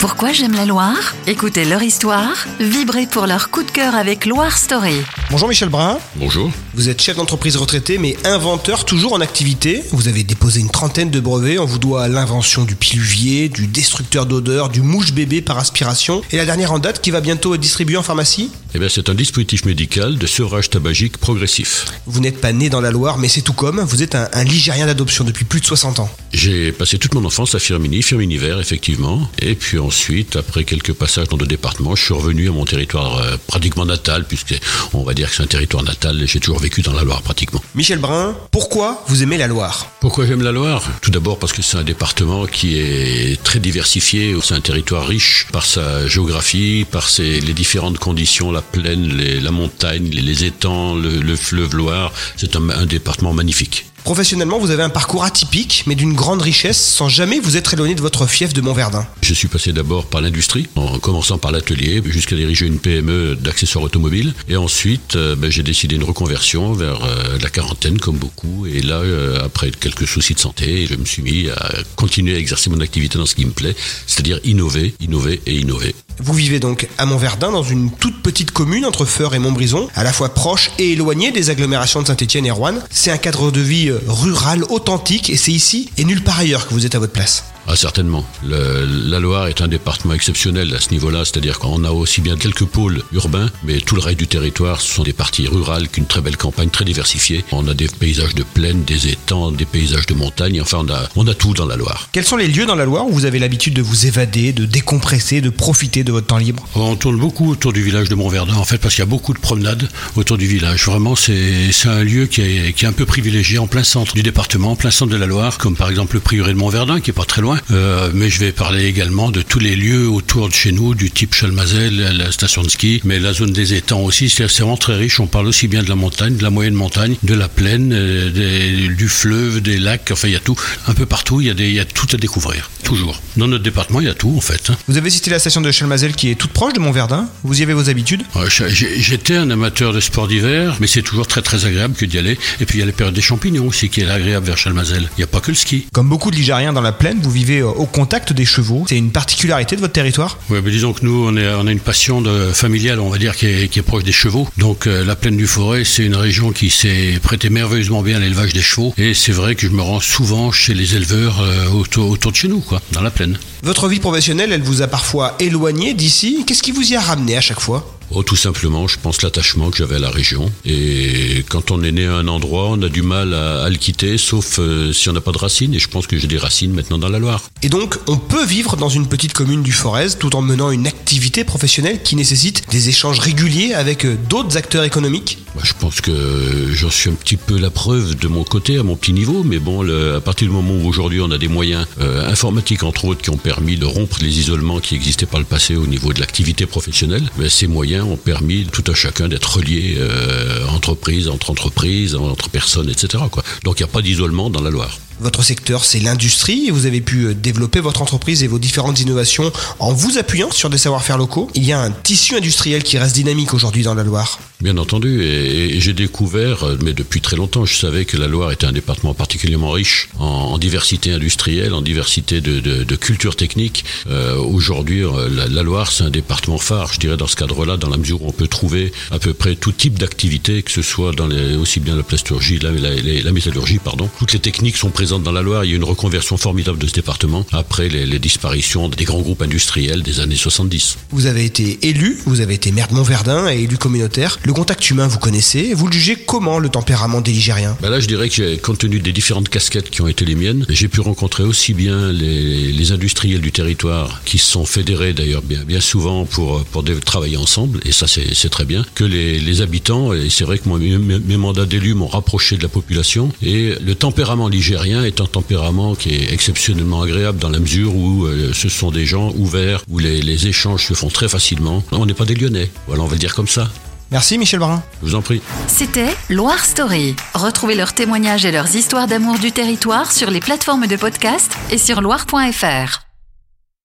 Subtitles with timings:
[0.00, 4.56] Pourquoi j'aime la Loire Écoutez leur histoire, vibrez pour leur coup de cœur avec Loire
[4.56, 4.94] Story.
[5.30, 5.98] Bonjour Michel Brun.
[6.16, 6.50] Bonjour.
[6.72, 9.84] Vous êtes chef d'entreprise retraité mais inventeur toujours en activité.
[9.92, 11.58] Vous avez déposé une trentaine de brevets.
[11.58, 16.38] On vous doit l'invention du piluvier, du destructeur d'odeur, du mouche bébé par aspiration et
[16.38, 18.50] la dernière en date qui va bientôt être distribuée en pharmacie?
[18.74, 21.84] Eh bien, c'est un dispositif médical de sevrage tabagique progressif.
[22.06, 23.80] Vous n'êtes pas né dans la Loire mais c'est tout comme.
[23.80, 26.10] Vous êtes un, un Ligérien d'adoption depuis plus de 60 ans.
[26.32, 29.28] J'ai passé toute mon enfance à Firmini, Firmini Vert, effectivement.
[29.40, 33.12] Et puis ensuite, après quelques passages dans le département, je suis revenu à mon territoire
[33.18, 34.54] euh, pratiquement natal, puisque
[34.92, 37.22] on va dire que c'est un territoire natal et j'ai toujours vécu dans la Loire
[37.22, 37.60] pratiquement.
[37.74, 39.76] Michel Brun, pourquoi vous aimez la Loire?
[40.00, 40.82] Pourquoi j'aime la Loire?
[41.02, 45.46] Tout d'abord parce que c'est un département qui est très diversifié, c'est un territoire riche
[45.50, 50.44] par sa géographie, par ses, les différentes conditions, la plaine, les- la montagne, les, les
[50.44, 52.12] étangs, le, le fleuve Loire.
[52.36, 53.86] C'est un- un département magnifique.
[54.04, 57.94] Professionnellement, vous avez un parcours atypique mais d'une grande richesse sans jamais vous être éloigné
[57.94, 59.06] de votre fief de Montverdun.
[59.22, 63.84] Je suis passé d'abord par l'industrie, en commençant par l'atelier, jusqu'à diriger une PME d'accessoires
[63.84, 64.34] automobiles.
[64.48, 68.66] Et ensuite, euh, ben, j'ai décidé une reconversion vers euh, la quarantaine, comme beaucoup.
[68.66, 72.38] Et là, euh, après quelques soucis de santé, je me suis mis à continuer à
[72.38, 75.94] exercer mon activité dans ce qui me plaît, c'est-à-dire innover, innover et innover.
[76.22, 80.04] Vous vivez donc à Montverdun, dans une toute petite commune entre Feur et Montbrison, à
[80.04, 82.74] la fois proche et éloignée des agglomérations de Saint-Étienne et Rouen.
[82.90, 86.68] C'est un cadre de vie euh, rural authentique et c'est ici et nulle part ailleurs
[86.68, 87.44] que vous êtes à votre place.
[87.72, 88.26] Ah, certainement.
[88.44, 92.36] Le- la Loire est un département exceptionnel à ce niveau-là, c'est-à-dire qu'on a aussi bien
[92.36, 96.06] quelques pôles urbains, mais tout le reste du territoire, ce sont des parties rurales qu'une
[96.06, 97.44] très belle campagne très diversifiée.
[97.52, 101.08] On a des paysages de plaine, des étangs, des paysages de montagne, enfin on a,
[101.14, 102.08] on a tout dans la Loire.
[102.10, 104.64] Quels sont les lieux dans la Loire où vous avez l'habitude de vous évader, de
[104.64, 106.66] décompresser, de profiter de votre temps libre?
[106.74, 109.32] On tourne beaucoup autour du village de Montverdun, en fait, parce qu'il y a beaucoup
[109.32, 110.86] de promenades autour du village.
[110.86, 114.12] Vraiment, c'est c'est un lieu qui est, qui est un peu privilégié en plein centre
[114.14, 117.00] du département, en plein centre de la Loire, comme par exemple le prieuré de Montverdun,
[117.00, 117.58] qui est pas très loin.
[117.70, 121.10] Euh, mais je vais parler également de tous les lieux autour de chez nous, du
[121.10, 124.28] type Chalmazel, la station de ski, mais la zone des étangs aussi.
[124.30, 125.20] C'est vraiment très riche.
[125.20, 128.30] On parle aussi bien de la montagne, de la moyenne montagne, de la plaine, euh,
[128.30, 130.10] des- du fleuve, des lacs.
[130.12, 130.56] Enfin, il y a tout.
[130.88, 132.70] Un peu partout, il y a, des, il y a tout à découvrir.
[132.84, 133.20] Toujours.
[133.36, 134.70] Dans notre département, il y a tout, en fait.
[134.70, 134.76] hein.
[134.88, 137.28] Vous avez cité la station de Chalmazel qui est toute proche de Montverdun.
[137.44, 138.22] Vous y avez vos habitudes?
[138.68, 142.38] J'étais un amateur de sport d'hiver, mais c'est toujours très très agréable que d'y aller.
[142.60, 145.08] Et puis il y a la période des champignons aussi qui est agréable vers Chalmazel.
[145.16, 145.86] Il n'y a pas que le ski.
[145.92, 148.84] Comme beaucoup de Ligériens dans la plaine, vous vivez euh, au contact des chevaux.
[148.88, 150.38] C'est une particularité de votre territoire?
[150.48, 153.34] Mais disons que nous, on, est, on a une passion de, familiale, on va dire,
[153.34, 154.48] qui est, qui est proche des chevaux.
[154.56, 158.20] Donc euh, la plaine du Forêt, c'est une région qui s'est prêtée merveilleusement bien à
[158.20, 158.94] l'élevage des chevaux.
[158.96, 162.36] Et c'est vrai que je me rends souvent chez les éleveurs euh, autour, autour de
[162.36, 163.38] chez nous, quoi, dans la plaine.
[163.62, 166.44] Votre vie professionnelle, elle vous a parfois éloigné d'ici?
[166.46, 167.99] Qu'est-ce qui vous y a ramené à chaque fois?
[168.12, 170.50] Oh, tout simplement, je pense l'attachement que j'avais à la région.
[170.64, 173.76] Et quand on est né à un endroit, on a du mal à, à le
[173.76, 175.74] quitter, sauf euh, si on n'a pas de racines.
[175.74, 177.42] Et je pense que j'ai des racines maintenant dans la Loire.
[177.62, 180.86] Et donc, on peut vivre dans une petite commune du Forez tout en menant une
[180.86, 185.38] activité professionnelle qui nécessite des échanges réguliers avec euh, d'autres acteurs économiques?
[185.54, 188.82] Bah, je pense que j'en suis un petit peu la preuve de mon côté, à
[188.82, 191.48] mon petit niveau, mais bon, le- à partir du moment où aujourd'hui on a des
[191.48, 195.38] moyens euh, informatiques, entre autres, qui ont permis de rompre les isolements qui existaient par
[195.40, 199.28] le passé au niveau de l'activité professionnelle, ben, ces moyens ont permis tout à chacun
[199.28, 203.24] d'être relié euh, entreprise, entre entreprises, entre personnes, etc.
[203.30, 203.42] Quoi.
[203.64, 204.98] Donc il n'y a pas d'isolement dans la Loire.
[205.22, 209.00] Votre secteur, c'est l'industrie et vous avez pu euh, développer votre entreprise et vos différentes
[209.00, 211.50] innovations en vous appuyant sur des savoir-faire locaux.
[211.54, 214.38] Il y a un tissu industriel qui reste dynamique aujourd'hui dans la Loire.
[214.62, 218.28] Bien entendu, et, et j'ai découvert, euh, mais depuis très longtemps, je savais que la
[218.28, 222.96] Loire était un département particulièrement riche en, en diversité industrielle, en diversité de, de, de
[222.96, 223.84] culture technique.
[224.08, 227.89] Euh, Aujourd'hui, la, la Loire, c'est un département phare, je dirais, dans ce cadre-là, dans
[227.90, 231.12] la mesure où on peut trouver à peu près tout type d'activité, que ce soit
[231.12, 234.08] dans les, aussi bien la plasturgie, la, la, la- la métallurgie, pardon.
[234.18, 235.64] Toutes les techniques sont présentes dans la Loire.
[235.64, 239.20] Il y a une reconversion formidable de ce département après les, les disparitions des grands
[239.20, 240.96] groupes industriels des années 70.
[241.10, 244.38] Vous avez été élu, vous avez été maire de Montverdun et élu communautaire.
[244.44, 245.74] Le contact humain, vous connaissez.
[245.74, 247.76] Vous le jugez comment le tempérament des Ligériens?
[247.82, 250.64] Ben là, je dirais que compte tenu des différentes casquettes qui ont été les miennes,
[250.68, 255.42] j'ai pu rencontrer aussi bien les, les industriels du territoire qui se sont fédérés d'ailleurs
[255.42, 256.64] bien, bien souvent pour,
[257.04, 260.68] travailler ensemble, et ça c'est très bien, que les, les habitants, et c'est vrai que
[260.68, 265.26] moi, mes, mandats d'élu m'ont rapproché de la population, et le tempérament ligérien est un
[265.26, 269.82] tempérament qui est exceptionnellement agréable dans la mesure où euh, ce sont des gens ouverts,
[269.88, 271.82] où les, les échanges se font très facilement.
[271.92, 273.70] On n'est pas des Lyonnais, voilà, on va le dire comme ça.
[274.10, 274.82] Merci Michel Brun.
[275.02, 275.40] Je vous en prie.
[275.68, 277.14] C'était Loire Story.
[277.34, 281.78] Retrouvez leurs témoignages et leurs histoires d'amour du territoire sur les plateformes de podcast et
[281.78, 283.09] sur loire.fr.